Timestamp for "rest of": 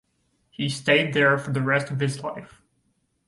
1.61-1.99